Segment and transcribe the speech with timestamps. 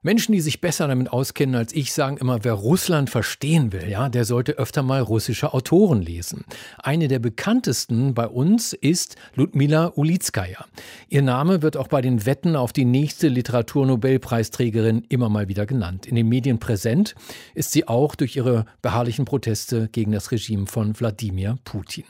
[0.00, 4.08] Menschen, die sich besser damit auskennen als ich, sagen immer, wer Russland verstehen will, ja,
[4.08, 6.44] der sollte öfter mal russische Autoren lesen.
[6.78, 10.64] Eine der bekanntesten bei uns ist Ludmila Ulitskaya.
[11.08, 16.06] Ihr Name wird auch bei den Wetten auf die nächste Literaturnobelpreisträgerin immer mal wieder genannt.
[16.06, 17.16] In den Medien präsent
[17.56, 22.04] ist sie auch durch ihre beharrlichen Proteste gegen das Regime von Wladimir Putin.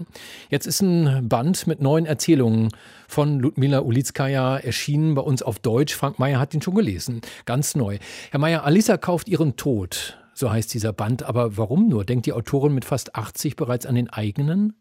[0.51, 2.69] Jetzt ist ein Band mit neuen Erzählungen
[3.07, 5.95] von Ludmila Ulitskaya erschienen bei uns auf Deutsch.
[5.95, 7.23] Frank Meyer hat ihn schon gelesen.
[7.47, 7.97] Ganz neu.
[8.31, 10.19] Herr Meyer, Alissa kauft ihren Tod.
[10.35, 11.23] So heißt dieser Band.
[11.23, 12.05] Aber warum nur?
[12.05, 14.75] Denkt die Autorin mit fast 80 bereits an den eigenen?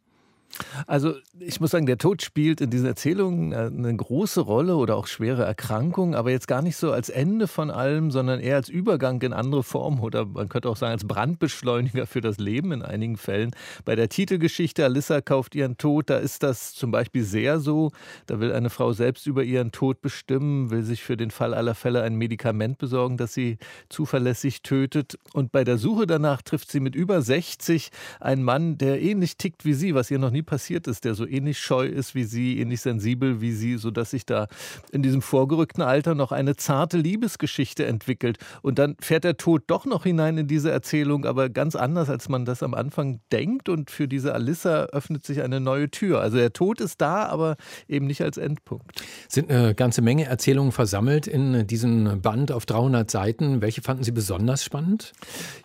[0.88, 4.96] Also ich muss sagen, der Tod spielt in diesen Erzählungen äh, eine große Rolle oder
[4.96, 8.70] auch schwere Erkrankungen, aber jetzt gar nicht so als Ende von allem, sondern eher als
[8.70, 12.82] Übergang in andere Formen oder man könnte auch sagen als Brandbeschleuniger für das Leben in
[12.82, 13.52] einigen Fällen.
[13.86, 17.92] Bei der Titelgeschichte Alissa kauft ihren Tod, da ist das zum Beispiel sehr so.
[18.26, 21.76] Da will eine Frau selbst über ihren Tod bestimmen, will sich für den Fall aller
[21.76, 23.58] Fälle ein Medikament besorgen, das sie
[23.90, 25.18] zuverlässig tötet.
[25.34, 29.66] Und bei der Suche danach trifft sie mit über 60 einen Mann, der ähnlich tickt
[29.66, 32.60] wie sie, was ihr noch nie passiert ist, der so ähnlich scheu ist wie sie,
[32.60, 34.48] ähnlich sensibel wie sie, sodass sich da
[34.92, 38.38] in diesem vorgerückten Alter noch eine zarte Liebesgeschichte entwickelt.
[38.62, 42.30] Und dann fährt der Tod doch noch hinein in diese Erzählung, aber ganz anders, als
[42.30, 43.70] man das am Anfang denkt.
[43.70, 46.22] Und für diese Alissa öffnet sich eine neue Tür.
[46.22, 47.56] Also der Tod ist da, aber
[47.88, 49.02] eben nicht als Endpunkt.
[49.28, 53.62] Sind eine ganze Menge Erzählungen versammelt in diesem Band auf 300 Seiten.
[53.62, 55.14] Welche fanden Sie besonders spannend?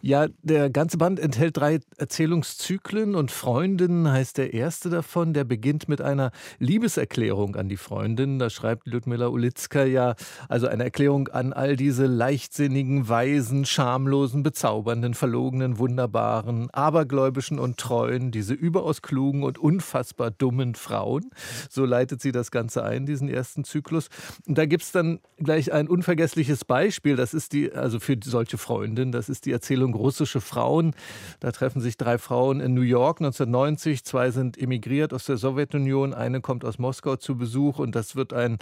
[0.00, 5.42] Ja, der ganze Band enthält drei Erzählungszyklen und Freundinnen heißt der erste erste davon, der
[5.42, 8.38] beginnt mit einer Liebeserklärung an die Freundin.
[8.38, 10.14] Da schreibt Ludmila Ulitzka ja,
[10.48, 18.30] also eine Erklärung an all diese leichtsinnigen, weisen, schamlosen, bezaubernden, verlogenen, wunderbaren, abergläubischen und treuen,
[18.30, 21.30] diese überaus klugen und unfassbar dummen Frauen.
[21.68, 24.10] So leitet sie das Ganze ein, diesen ersten Zyklus.
[24.46, 27.16] Und da gibt es dann gleich ein unvergessliches Beispiel.
[27.16, 30.94] Das ist die, also für solche Freundinnen, das ist die Erzählung Russische Frauen.
[31.40, 34.04] Da treffen sich drei Frauen in New York 1990.
[34.04, 38.32] Zwei sind emigriert aus der Sowjetunion, eine kommt aus Moskau zu Besuch und das wird
[38.32, 38.58] ein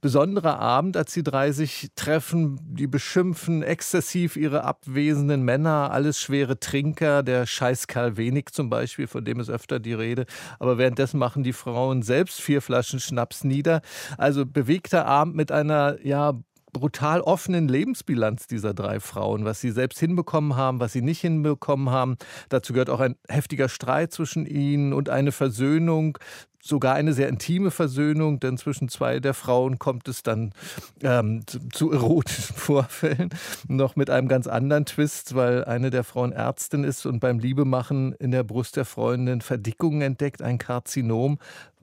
[0.00, 2.58] besonderer Abend, als die drei sich treffen.
[2.62, 9.24] Die beschimpfen exzessiv ihre abwesenden Männer, alles schwere Trinker, der Scheißkerl Wenig zum Beispiel, von
[9.24, 10.26] dem ist öfter die Rede.
[10.58, 13.82] Aber währenddessen machen die Frauen selbst vier Flaschen Schnaps nieder.
[14.16, 16.34] Also bewegter Abend mit einer ja
[16.78, 21.90] brutal offenen Lebensbilanz dieser drei Frauen, was sie selbst hinbekommen haben, was sie nicht hinbekommen
[21.90, 22.16] haben.
[22.48, 26.18] Dazu gehört auch ein heftiger Streit zwischen ihnen und eine Versöhnung,
[26.60, 30.52] sogar eine sehr intime Versöhnung, denn zwischen zwei der Frauen kommt es dann
[31.02, 33.30] ähm, zu, zu, erotischen Vorfällen,
[33.68, 38.12] noch mit einem ganz anderen Twist, weil eine der Frauen Ärztin ist und beim Liebemachen
[38.14, 41.38] in der Brust der Freundin Verdickungen entdeckt, ein Karzinom,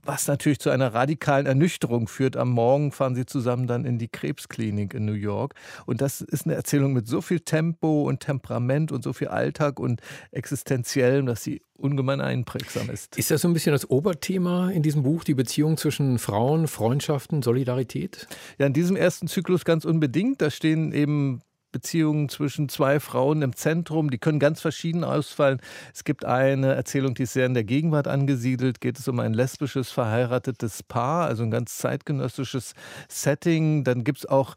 [0.05, 2.37] was natürlich zu einer radikalen Ernüchterung führt.
[2.37, 5.55] Am Morgen fahren sie zusammen dann in die Krebsklinik in New York.
[5.85, 9.79] Und das ist eine Erzählung mit so viel Tempo und Temperament und so viel Alltag
[9.79, 10.01] und
[10.31, 13.17] Existenziellem, dass sie ungemein einprägsam ist.
[13.17, 17.41] Ist das so ein bisschen das Oberthema in diesem Buch, die Beziehung zwischen Frauen, Freundschaften,
[17.41, 18.27] Solidarität?
[18.57, 20.41] Ja, in diesem ersten Zyklus ganz unbedingt.
[20.41, 21.41] Da stehen eben
[21.75, 24.09] Beziehungen zwischen zwei Frauen im Zentrum.
[24.09, 25.59] Die können ganz verschieden ausfallen.
[25.93, 28.79] Es gibt eine Erzählung, die ist sehr in der Gegenwart angesiedelt.
[28.79, 32.75] Geht es um ein lesbisches, verheiratetes Paar, also ein ganz zeitgenössisches
[33.09, 33.83] Setting.
[33.83, 34.55] Dann gibt es auch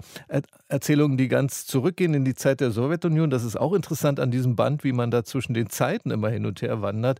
[0.69, 3.31] Erzählungen, die ganz zurückgehen in die Zeit der Sowjetunion.
[3.31, 6.47] Das ist auch interessant an diesem Band, wie man da zwischen den Zeiten immer hin
[6.47, 7.19] und her wandert.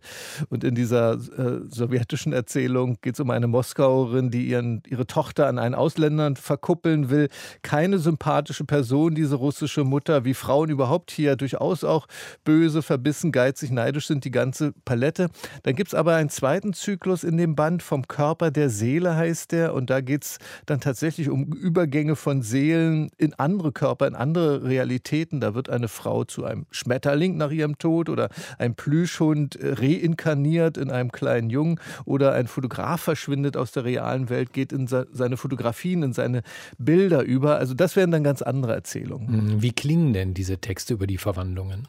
[0.49, 5.47] Und in dieser äh, sowjetischen Erzählung geht es um eine Moskauerin, die ihren, ihre Tochter
[5.47, 7.27] an einen Ausländer verkuppeln will.
[7.63, 12.07] Keine sympathische Person, diese russische Mutter, wie Frauen überhaupt hier durchaus auch
[12.43, 15.29] böse, verbissen, geizig, neidisch sind, die ganze Palette.
[15.63, 19.51] Dann gibt es aber einen zweiten Zyklus in dem Band, vom Körper der Seele heißt
[19.51, 19.73] der.
[19.73, 24.63] Und da geht es dann tatsächlich um Übergänge von Seelen in andere Körper, in andere
[24.63, 25.39] Realitäten.
[25.39, 30.91] Da wird eine Frau zu einem Schmetterling nach ihrem Tod oder ein Plüschhund reinkarniert in
[30.91, 36.03] einem kleinen Jungen oder ein Fotograf verschwindet aus der realen Welt, geht in seine Fotografien,
[36.03, 36.41] in seine
[36.77, 37.57] Bilder über.
[37.57, 39.27] Also das wären dann ganz andere Erzählungen.
[39.27, 41.87] Hm, wie klingen denn diese Texte über die Verwandlungen?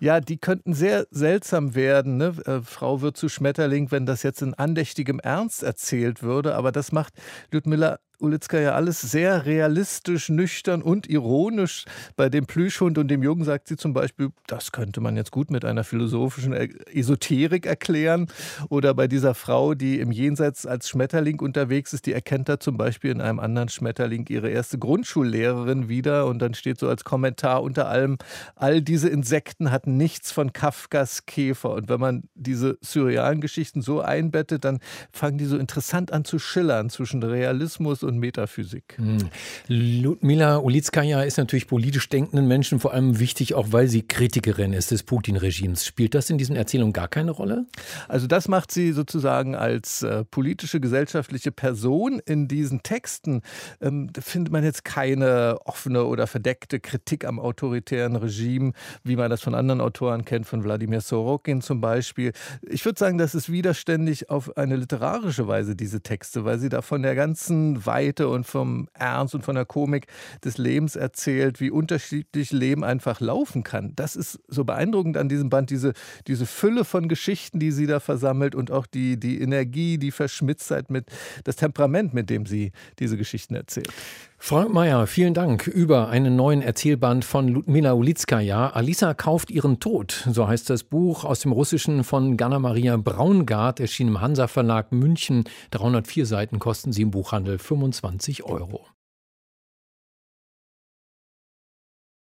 [0.00, 2.16] Ja, die könnten sehr seltsam werden.
[2.16, 2.34] Ne?
[2.46, 6.56] Äh, Frau wird zu Schmetterling, wenn das jetzt in andächtigem Ernst erzählt würde.
[6.56, 7.14] Aber das macht
[7.52, 11.84] Ludmilla Ulitzka ja alles sehr realistisch, nüchtern und ironisch.
[12.16, 15.50] Bei dem Plüschhund und dem Jungen sagt sie zum Beispiel, das könnte man jetzt gut
[15.50, 18.26] mit einer philosophischen Esoterik erklären.
[18.70, 22.76] Oder bei dieser Frau, die im Jenseits als Schmetterling unterwegs ist, die erkennt da zum
[22.76, 26.26] Beispiel in einem anderen Schmetterling ihre erste Grundschullehrerin wieder.
[26.26, 28.18] Und dann steht so als Kommentar unter allem,
[28.56, 31.70] all diese Insekten hatten nichts von Kafkas Käfer.
[31.70, 34.80] Und wenn man diese surrealen Geschichten so einbettet, dann
[35.12, 38.96] fangen die so interessant an zu schillern zwischen Realismus und Metaphysik.
[38.96, 39.28] Hm.
[39.68, 44.90] Ludmila Ulitskaya ist natürlich politisch denkenden Menschen vor allem wichtig, auch weil sie Kritikerin ist
[44.90, 45.84] des Putin-Regimes.
[45.84, 47.66] Spielt das in diesen Erzählungen gar keine Rolle?
[48.08, 53.42] Also das macht sie sozusagen als äh, politische, gesellschaftliche Person in diesen Texten.
[53.80, 58.72] Ähm, da findet man jetzt keine offene oder verdeckte Kritik am autoritären Regime,
[59.04, 62.32] wie man das von anderen Autoren kennt, von Wladimir Sorokin zum Beispiel.
[62.68, 66.82] Ich würde sagen, das ist widerständig auf eine literarische Weise, diese Texte, weil sie da
[66.82, 70.06] von der ganzen Weite und vom Ernst und von der Komik
[70.44, 73.92] des Lebens erzählt, wie unterschiedlich Leben einfach laufen kann.
[73.96, 75.94] Das ist so beeindruckend an diesem Band, diese,
[76.28, 80.90] diese Fülle von Geschichten, die sie da versammelt und auch die, die Energie, die Verschmitztheit
[80.90, 81.06] mit,
[81.42, 83.92] das Temperament, mit dem sie diese Geschichten erzählt.
[84.40, 88.70] Frank Mayer, vielen Dank über einen neuen Erzählband von Ludmila Ulitskaya.
[88.70, 93.80] Alisa kauft ihren Tod, so heißt das Buch aus dem Russischen von Ganna Maria Braungart,
[93.80, 95.44] erschien im Hansa Verlag München.
[95.72, 98.86] 304 Seiten kosten sie im Buchhandel 25 Euro.